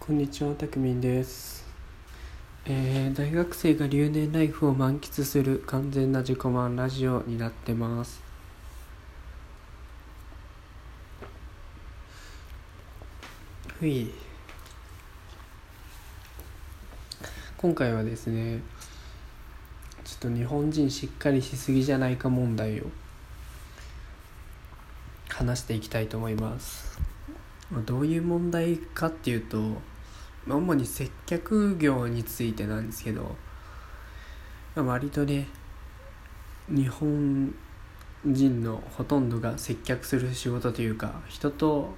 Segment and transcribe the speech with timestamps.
[0.00, 1.62] こんにちは、たくみんです。
[2.64, 8.22] えー大学生が留年ライフを満喫する完全な自己満ラジオになってます。
[13.78, 14.10] ふい。
[17.58, 18.62] 今回はですね、
[20.02, 22.86] ちょっと日本人しっかりしすぎじゃないか問題を
[25.28, 27.09] 話していきたいと思います。
[27.70, 29.58] まどういう問題かっていうと、
[30.48, 33.36] 主に接客業についてなんですけど、
[34.74, 35.48] ま割とね
[36.68, 37.54] 日本
[38.24, 41.94] 人のほとんどが接客する仕事というか人と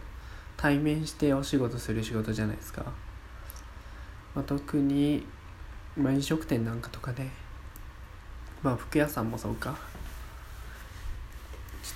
[0.56, 2.84] 対面してお仕事する仕事じゃないですか、
[4.34, 5.26] まあ、特に、
[5.96, 7.30] ま、飲食店なんかとかね
[8.62, 9.76] まあ服屋さんもそうか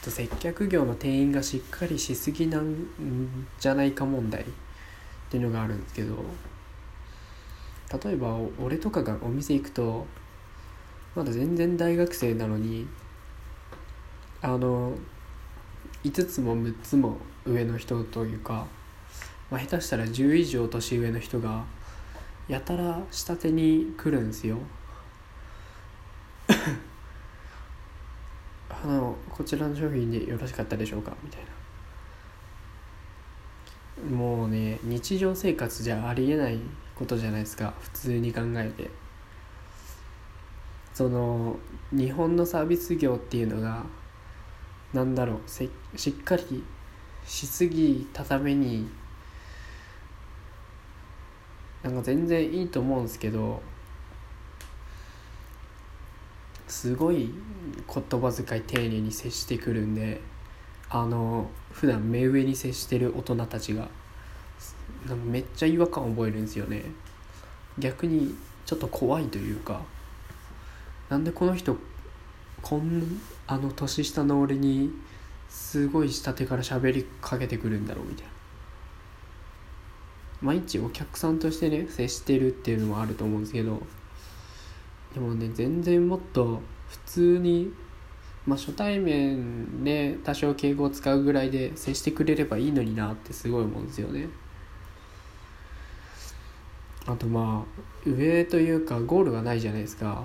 [0.06, 2.87] と接客業の店員がしっかりしすぎなん
[3.59, 4.45] じゃないか問題っ
[5.28, 6.24] ていうのがあるんですけど
[8.05, 10.06] 例えば俺とかがお店行くと
[11.16, 12.86] まだ全然大学生なのに
[14.42, 14.92] あの
[16.05, 18.69] 5つも6つも上の人というか、
[19.50, 21.64] まあ、下手したら10以上年上の人が
[22.47, 24.59] やたら下手に来るんですよ。
[28.87, 31.12] あのこちらの商品でよろしかったでしょうか？
[31.23, 31.41] みたい
[34.11, 34.17] な。
[34.17, 36.61] もうね日常生活じゃありえない
[36.95, 37.75] ことじゃないですか。
[37.81, 38.89] 普通に考えて。
[40.95, 41.56] その
[41.93, 43.84] 日本のサービス業っていうのが
[44.95, 46.65] なんだろうせしっかり
[47.27, 48.89] しすぎたために
[51.83, 53.61] なんか全然いいと思うんですけど
[56.69, 57.31] すごい
[58.11, 60.20] 言葉遣い丁寧に接してくるんで
[60.89, 63.89] あの普段目上に接してる大人たちが
[65.25, 66.83] めっちゃ違和感覚えるんですよね。
[67.78, 69.83] 逆にちょっと怖いというか
[71.09, 71.77] なんでこの人
[72.62, 74.91] こんあの年下の俺に
[75.48, 78.33] すごい下手から喋りかけてくるんだろうみたいな。
[80.43, 83.81] 毎日お客さんとしてね接してるっていうのもあると思うんですけど
[85.15, 87.72] でもね全然もっと普通に
[88.47, 94.28] まあ初対面で多少敬語を使うぐらいで接してくれればいいのになってすごい思うんですよね。
[97.06, 100.25] あとまあ上というかゴールがないじゃないですか。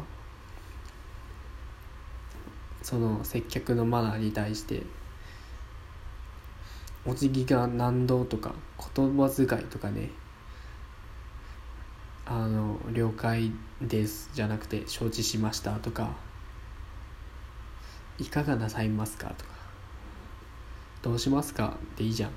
[2.81, 4.83] その接客のマナーに対して。
[7.03, 8.53] お辞儀が何度とか
[8.95, 10.09] 言葉遣いとかね。
[12.33, 16.15] あの「了解です」じゃなくて「承知しました」とか
[18.19, 19.51] 「いかがなさいますか?」とか
[21.03, 22.31] 「どうしますか?」っていいじゃん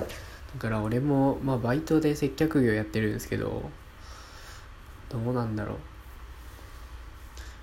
[0.00, 0.06] だ
[0.58, 3.70] から俺もまあバイトで接客業やってるんですけど
[5.08, 5.78] どうなんだろう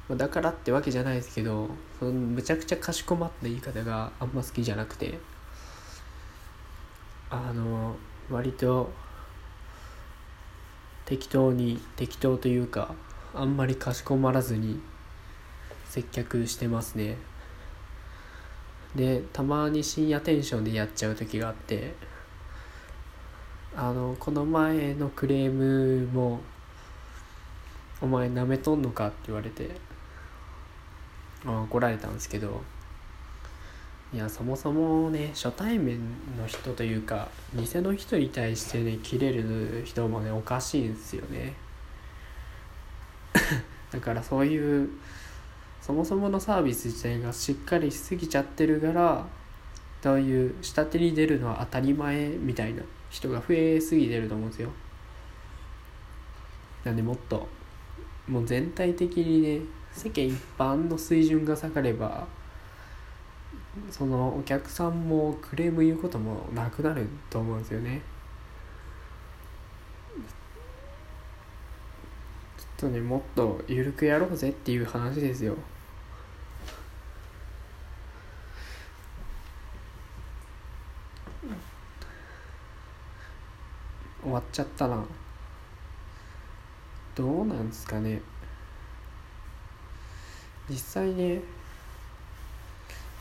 [0.08, 5.20] まあだからってわけじゃないですけどそのむちゃくちゃかしこまった言い方があんま好きじゃなくて
[7.30, 7.98] あの
[8.30, 8.94] 割と
[11.12, 12.96] 適当に適当というか
[13.36, 14.80] あんまりかしこまらずに
[15.90, 17.18] 接客してますね
[18.96, 21.96] でたまに深夜テンションでやっちゃう時があって
[23.76, 26.40] あのこの前のクレームも
[28.00, 29.70] 「お前なめとんのか?」って言われて
[31.46, 32.62] あ怒られたんですけど
[34.14, 36.00] いやそもそもね初対面
[36.38, 41.54] の人というか店の人に対してね切れる人もねおかしいんですよね。
[43.90, 44.90] だからそういう
[45.82, 49.26] そもそものサービス自体がしっかりしすぎちゃってるから
[50.04, 54.70] そういう下手に出るのは当たり前みたいな人が増えすぎてると思うんですよ。
[56.84, 57.48] なんでもっと
[58.28, 59.62] もう全体的にね
[59.94, 62.28] 世間一般の水準が下がれば
[63.90, 68.02] そのお客さんもクレーム言うこともなくなると思うんですよね。
[72.58, 75.56] ちょっとねもっと緩くやろうぜっていう話ですよ。
[84.24, 85.04] 終わっちゃったな
[87.16, 88.22] どうなんですかね。
[90.70, 91.42] 実際ね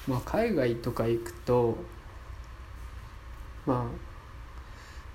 [0.08, 1.76] まあ海外とか行くと
[3.66, 3.86] ま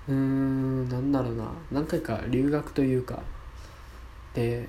[0.08, 1.50] あうんなんだろうな。
[1.72, 3.22] 何回か留学というか
[4.34, 4.68] で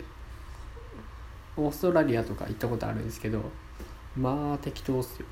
[1.55, 3.41] オーストラリアとか行ったことあるんですけど
[4.15, 5.25] まあ適当っすよ。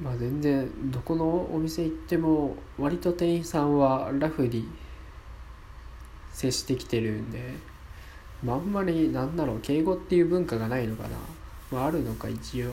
[0.00, 4.66] まあ全然どこのお店行っても割と店員さんはラフに
[6.32, 7.52] 接してきてるんで、
[8.42, 11.10] まあ、あんまりなんだろう敬語っていう文化がないのかな、
[11.70, 12.72] まあ、あるのか一応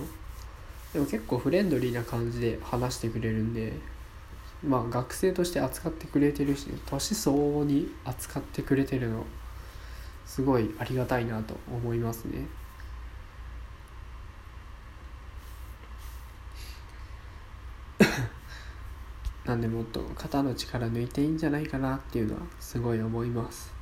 [0.93, 3.73] でも結構フレンドリーな感じで話してくれるんで
[4.63, 9.25] まあ学生として扱ってくれてるし年相応に扱ってくれてるの
[10.25, 12.45] すごいありがたいなと思いますね。
[19.45, 23.76] なんでもっと肩の力抜いていいんじゃないかなっていうのはすごい思います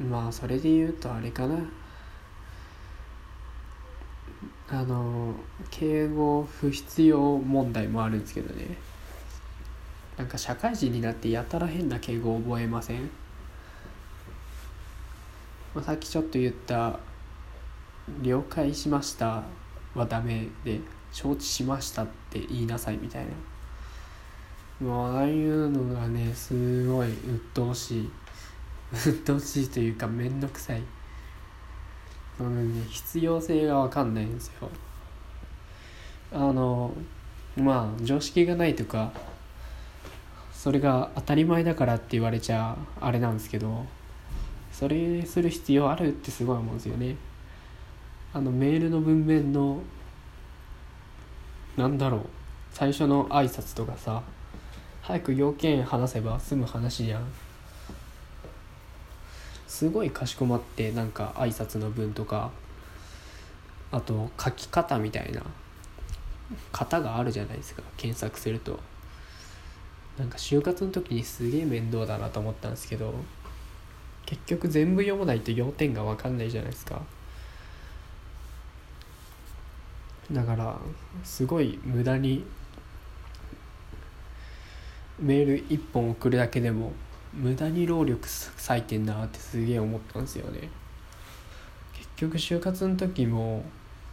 [0.00, 1.58] まあそれで言うとあれかな。
[4.68, 5.32] あの
[5.70, 8.76] 敬語不必要問題もあるんですけどね。
[10.16, 13.10] なんか社会人になってやたら変な敬語を覚えません、
[15.74, 16.98] まあ、さっきちょっと言った
[18.22, 19.44] 「了解しました」
[19.94, 20.80] はダメで
[21.12, 23.26] 承知しましたって言いなさいみたい
[24.80, 24.86] な。
[24.86, 28.10] もうああいうのがねすごい鬱陶しい。
[28.92, 30.82] 鬱陶しいというか面倒くさい。
[32.36, 34.68] そのね必要性が分かんないんですよ。
[36.32, 36.92] あの
[37.56, 39.12] まあ常識がないとか
[40.52, 43.86] それが当たり前だからって言われちゃあれなんですけど
[44.72, 47.16] それする必要あるってすごい思うんですよね。
[48.34, 49.80] あのメールの文面の
[51.76, 52.20] なんだろう
[52.70, 54.22] 最初の挨拶とかさ
[55.00, 57.45] 早く要件話せば済む話じゃん。
[59.76, 62.50] すごいかしこまってなんか挨拶の文とか
[63.92, 65.42] あと書き方みたいな
[66.72, 68.80] 型があるじゃないですか検索すると。
[70.16, 73.12] なんか就活の時にすげえ面倒だなと思ったんですけど
[74.24, 77.02] 結局全部読まないと要点が分かんないじゃないですか。
[80.32, 80.78] だから
[81.22, 82.46] すごい無駄に
[85.18, 86.92] メール1本送るだけでも
[87.34, 88.26] 無駄に労力
[88.56, 90.68] 割いてんなってすげえ思ったんですよね。
[91.94, 93.64] 結局就活の時も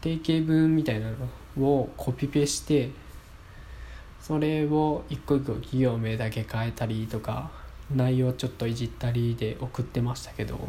[0.01, 1.09] 定型文みたいな
[1.57, 2.91] のをコピペして
[4.19, 7.51] それを一個一個企業名だけ変えたりとか
[7.93, 10.59] 内容ちょっといじったりで送ってましたけど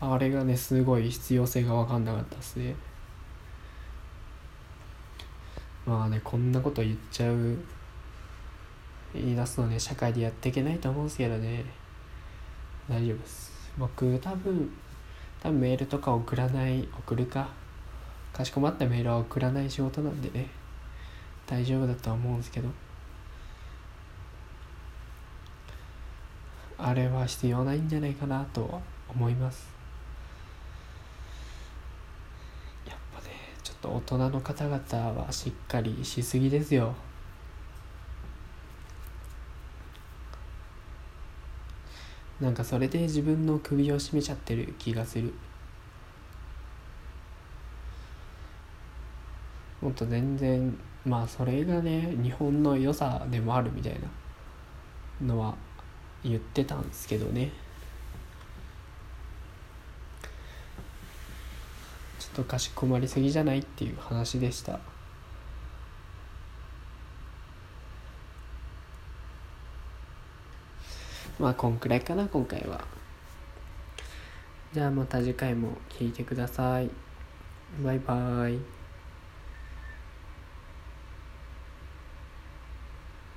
[0.00, 2.74] あれがねすごい必要性が分かんなかったですね。
[5.86, 7.56] まあねこんなこと言っちゃう
[9.14, 11.64] 言い出すのね社会でやっていけないと思うんですけどね。
[12.88, 13.52] 大丈夫です。
[13.78, 14.70] 僕多分
[15.40, 17.48] 多分メールとか送らない送るか
[18.32, 20.48] かしこまったメールは送らない仕事なんでね。
[21.46, 22.68] 大丈夫だとは思うんですけど。
[26.78, 29.70] あれは必要ないんじゃないかなと思います。
[32.88, 33.30] やっぱね
[33.62, 36.94] ちょっと大人の方々はしっかりしすぎですよ。
[42.42, 45.32] なんかそれで自分の首を絞めちゃってる気がする。
[49.80, 53.96] もっと全然まあそれがね日本の良さでもあるみたい
[55.20, 55.54] なのは
[56.24, 57.52] 言ってたんですけどね。
[62.18, 63.60] ちょっとかしこまりすぎじゃない？
[63.60, 64.80] っていう話でした。
[71.42, 72.84] まあこんくらいかな今回は。
[74.72, 76.88] じゃあまた次回も聞いてください。
[77.82, 78.81] バイバイ。